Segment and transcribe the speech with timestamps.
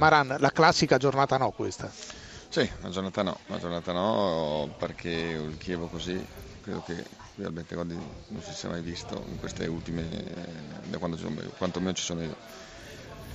[0.00, 1.92] Maran, la classica giornata no questa?
[2.48, 6.18] Sì, una giornata no, una giornata no perché il Chievo così
[6.62, 10.08] credo che qui al Bentegodi non si sia mai visto in queste ultime,
[10.84, 11.18] da quando
[11.58, 12.34] quantomeno ci sono io.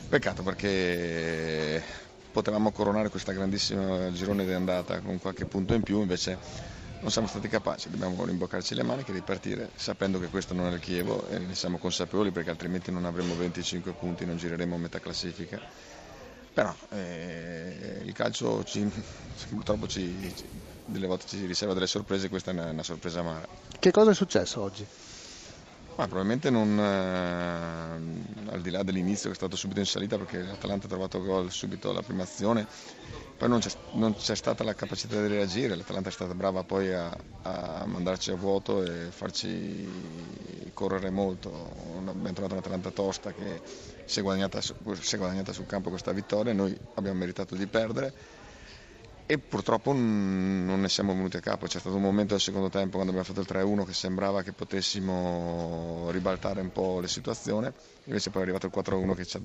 [0.10, 1.84] Peccato perché
[2.32, 6.36] potevamo coronare questa grandissima girone di andata con qualche punto in più, invece
[7.02, 10.74] non siamo stati capaci, dobbiamo rimboccarci le maniche e ripartire sapendo che questo non è
[10.74, 14.80] il Chievo e ne siamo consapevoli perché altrimenti non avremo 25 punti, non gireremo a
[14.80, 15.62] metà classifica.
[16.56, 18.90] Però eh, il calcio ci,
[19.50, 20.34] purtroppo ci,
[20.86, 23.46] delle volte ci riserva delle sorprese, questa è una, una sorpresa amara.
[23.78, 24.86] Che cosa è successo oggi?
[25.98, 30.44] Ma probabilmente non, eh, al di là dell'inizio che è stato subito in salita perché
[30.44, 32.66] l'Atalanta ha trovato gol subito alla prima azione,
[33.38, 36.94] poi non c'è, non c'è, stata la capacità di reagire, l'Atalanta è stata brava poi
[36.94, 39.86] a, a mandarci a vuoto e farci
[40.76, 41.50] correre molto,
[41.98, 43.62] abbiamo trovato un'Atalanta tosta che
[44.06, 44.76] si è guadagnata, si
[45.16, 48.14] è guadagnata sul campo questa vittoria, noi abbiamo meritato di perdere
[49.28, 51.66] e purtroppo non ne siamo venuti a capo.
[51.66, 54.52] C'è stato un momento del secondo tempo quando abbiamo fatto il 3-1 che sembrava che
[54.52, 59.42] potessimo ribaltare un po' la situazione, invece poi è arrivato il 4-1 che ci ha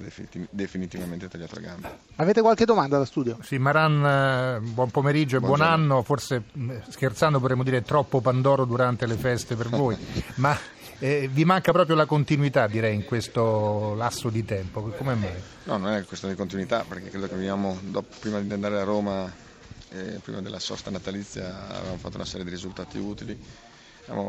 [0.51, 1.99] definitivamente tagliato le gambe.
[2.17, 3.39] Avete qualche domanda da studio?
[3.43, 6.43] Sì, Maran, eh, buon pomeriggio e buon anno, forse
[6.89, 9.97] scherzando potremmo dire troppo Pandoro durante le feste per voi,
[10.37, 10.55] ma
[11.01, 15.33] eh, vi manca proprio la continuità direi in questo lasso di tempo, come mai?
[15.65, 18.85] No, non è questione di continuità perché credo che viviamo, dopo, prima di andare a
[18.85, 19.49] Roma
[19.91, 23.39] eh, prima della sosta natalizia avevamo fatto una serie di risultati utili,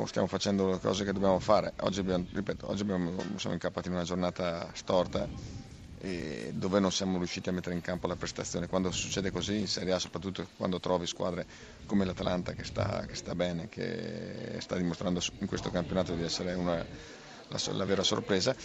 [0.05, 1.73] stiamo facendo le cose che dobbiamo fare.
[1.81, 5.27] Oggi, abbiamo, ripeto, oggi abbiamo, siamo incappati in una giornata storta
[6.53, 8.67] dove non siamo riusciti a mettere in campo la prestazione.
[8.67, 11.45] Quando succede così in Serie A, soprattutto quando trovi squadre
[11.85, 16.53] come l'Atalanta che sta, che sta bene, che sta dimostrando in questo campionato di essere
[16.53, 16.85] una
[17.51, 18.55] la, la vera sorpresa,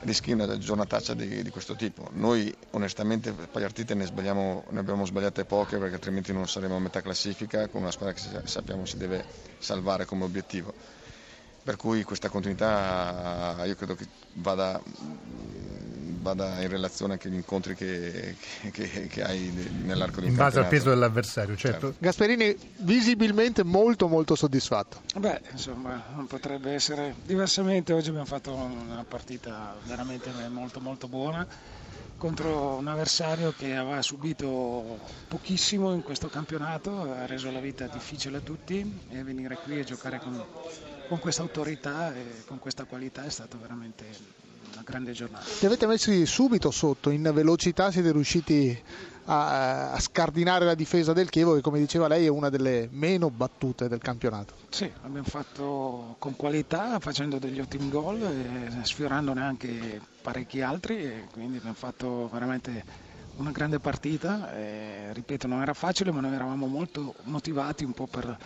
[0.00, 2.08] rischi una giornataccia di, di, questo tipo.
[2.12, 7.68] Noi onestamente partite ne, ne, abbiamo sbagliate poche perché altrimenti non saremo a metà classifica
[7.68, 9.24] con una squadra che sappiamo si deve
[9.58, 10.72] salvare come obiettivo.
[11.62, 14.80] Per cui questa continuità io credo che vada
[16.20, 18.36] vada in relazione anche agli incontri che,
[18.70, 19.50] che, che hai
[19.82, 21.86] nell'arco di un In base al peso dell'avversario, certo.
[21.88, 21.96] certo.
[21.98, 25.00] Gasperini visibilmente molto molto soddisfatto.
[25.16, 27.92] Beh, insomma, non potrebbe essere diversamente.
[27.92, 31.46] Oggi abbiamo fatto una partita veramente molto molto buona
[32.16, 38.36] contro un avversario che aveva subito pochissimo in questo campionato, ha reso la vita difficile
[38.36, 40.44] a tutti e venire qui e giocare con,
[41.08, 44.04] con questa autorità e con questa qualità è stato veramente
[44.72, 45.44] una grande giornata.
[45.58, 48.78] Ti avete messi subito sotto, in velocità siete riusciti
[49.26, 53.30] a, a, scardinare la difesa del Chievo che come diceva lei è una delle meno
[53.30, 54.54] battute del campionato.
[54.70, 61.26] Sì, abbiamo fatto con qualità, facendo degli ottimi gol e sfiorandone anche parecchi altri e
[61.30, 62.84] quindi abbiamo fatto veramente
[63.36, 64.50] una grande partita.
[65.12, 68.36] Ripeto, non era facile ma noi eravamo molto motivati un po' per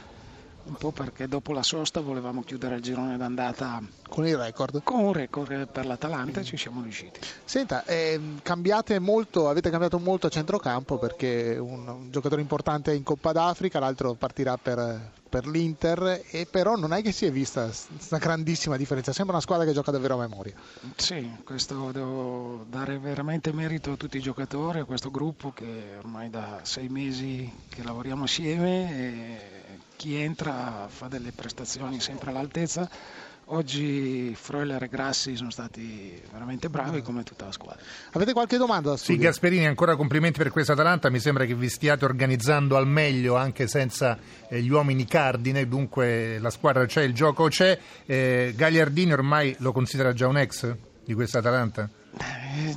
[0.64, 4.82] un po' perché dopo la sosta volevamo chiudere il girone d'andata con il record.
[4.82, 7.20] Con un record per l'Atalanta e ci siamo riusciti.
[7.44, 12.94] Senta, eh, cambiate molto, avete cambiato molto a centrocampo perché un, un giocatore importante è
[12.94, 17.32] in Coppa d'Africa, l'altro partirà per, per l'Inter e però non è che si è
[17.32, 20.54] vista questa grandissima differenza, sembra una squadra che gioca davvero a memoria.
[20.96, 26.30] Sì, questo devo dare veramente merito a tutti i giocatori, a questo gruppo che ormai
[26.30, 29.53] da sei mesi che lavoriamo assieme
[29.96, 32.88] chi entra fa delle prestazioni sempre all'altezza.
[33.48, 37.82] Oggi Freuler e Grassi sono stati veramente bravi come tutta la squadra.
[38.12, 38.96] Avete qualche domanda?
[38.96, 41.10] Sì, Gasperini, ancora complimenti per questa Atalanta.
[41.10, 44.18] Mi sembra che vi stiate organizzando al meglio anche senza
[44.48, 47.78] eh, gli uomini cardine, dunque la squadra c'è, il gioco c'è.
[48.06, 50.74] Eh, Gagliardini ormai lo considera già un ex
[51.04, 51.90] di questa Atalanta?
[52.56, 52.76] Eh,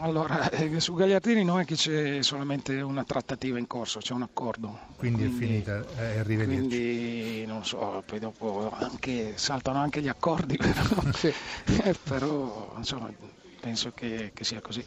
[0.00, 4.22] allora, eh, su Gagliardini non è che c'è solamente una trattativa in corso, c'è un
[4.22, 4.78] accordo.
[4.96, 6.46] Quindi, quindi è finita, eh, arrivederci.
[6.46, 11.32] Quindi non so, poi dopo anche, saltano anche gli accordi, però, sì.
[12.02, 13.12] però insomma
[13.60, 14.82] penso che, che sia così.